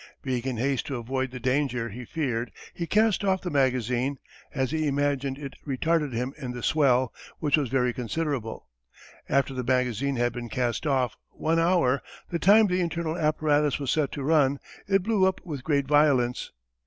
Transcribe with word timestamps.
Being 0.23 0.45
in 0.45 0.57
haste 0.57 0.87
to 0.87 0.95
avoid 0.95 1.29
the 1.29 1.39
danger 1.39 1.89
he 1.89 2.05
feared, 2.05 2.51
he 2.73 2.87
cast 2.87 3.23
off 3.23 3.41
the 3.41 3.51
magazine, 3.51 4.17
as 4.51 4.71
he 4.71 4.87
imagined 4.87 5.37
it 5.37 5.53
retarded 5.63 6.11
him 6.11 6.33
in 6.41 6.53
the 6.53 6.63
swell, 6.63 7.13
which 7.37 7.55
was 7.55 7.69
very 7.69 7.93
considerable. 7.93 8.67
After 9.29 9.53
the 9.53 9.63
magazine 9.63 10.15
had 10.15 10.33
been 10.33 10.49
cast 10.49 10.87
off 10.87 11.17
one 11.29 11.59
hour, 11.59 12.01
the 12.31 12.39
time 12.39 12.65
the 12.65 12.81
internal 12.81 13.15
apparatus 13.15 13.77
was 13.77 13.91
set 13.91 14.11
to 14.13 14.23
run, 14.23 14.57
it 14.87 15.03
blew 15.03 15.27
up 15.27 15.39
with 15.45 15.63
great 15.63 15.85
violence. 15.87 16.51